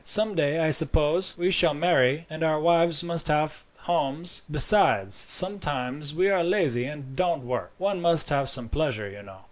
Some 0.03 0.33
day, 0.33 0.57
I 0.57 0.71
suppose, 0.71 1.37
we 1.37 1.51
shall 1.51 1.75
marry, 1.75 2.25
and 2.27 2.41
our 2.41 2.59
wives 2.59 3.03
must 3.03 3.27
have 3.27 3.63
homes. 3.77 4.41
Besides, 4.49 5.13
sometimes 5.13 6.15
we 6.15 6.27
are 6.27 6.43
lazy 6.43 6.85
and 6.85 7.15
don't 7.15 7.43
work. 7.45 7.69
One 7.77 8.01
must 8.01 8.27
have 8.29 8.49
some 8.49 8.67
pleasure, 8.67 9.07
you 9.07 9.21
know." 9.21 9.37